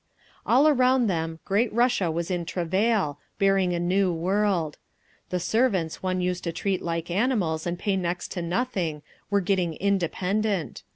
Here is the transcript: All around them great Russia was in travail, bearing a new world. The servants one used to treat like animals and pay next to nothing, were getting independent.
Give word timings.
All 0.47 0.67
around 0.67 1.05
them 1.05 1.37
great 1.45 1.71
Russia 1.71 2.09
was 2.09 2.31
in 2.31 2.43
travail, 2.43 3.19
bearing 3.37 3.71
a 3.73 3.79
new 3.79 4.11
world. 4.11 4.79
The 5.29 5.39
servants 5.39 6.01
one 6.01 6.21
used 6.21 6.43
to 6.45 6.51
treat 6.51 6.81
like 6.81 7.11
animals 7.11 7.67
and 7.67 7.77
pay 7.77 7.95
next 7.97 8.31
to 8.31 8.41
nothing, 8.41 9.03
were 9.29 9.41
getting 9.41 9.75
independent. 9.75 10.81